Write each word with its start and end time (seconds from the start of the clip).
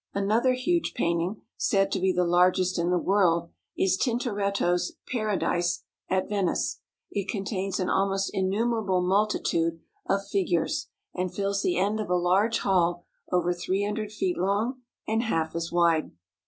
Another 0.15 0.53
huge 0.53 0.95
painting, 0.95 1.43
said 1.57 1.91
to 1.91 1.99
be 1.99 2.11
the 2.11 2.25
largest 2.25 2.79
in 2.79 2.89
the 2.89 2.97
world, 2.97 3.51
is 3.77 3.97
Tintoretto's 3.99 4.93
"Paradise," 5.11 5.83
at 6.09 6.27
Venice. 6.27 6.79
It 7.11 7.27
contains 7.27 7.79
an 7.79 7.87
almost 7.87 8.31
innumerable 8.33 9.03
multitude 9.03 9.79
of 10.09 10.25
figures, 10.27 10.87
and 11.13 11.31
fills 11.31 11.61
the 11.61 11.77
end 11.77 11.99
of 11.99 12.09
a 12.09 12.15
large 12.15 12.57
hall, 12.61 13.05
over 13.31 13.53
three 13.53 13.85
hundred 13.85 14.11
feet 14.11 14.39
long 14.39 14.81
and 15.07 15.21
half 15.21 15.53
as 15.55 15.71
wide. 15.71 16.09